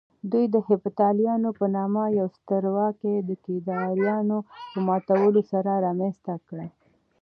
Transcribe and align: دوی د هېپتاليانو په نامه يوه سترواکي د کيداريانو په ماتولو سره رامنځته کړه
دوی 0.31 0.45
د 0.53 0.55
هېپتاليانو 0.67 1.49
په 1.59 1.65
نامه 1.75 2.03
يوه 2.17 2.33
سترواکي 2.37 3.13
د 3.21 3.29
کيداريانو 3.45 4.37
په 4.71 4.79
ماتولو 4.87 5.41
سره 5.51 5.71
رامنځته 5.85 6.33
کړه 6.47 6.67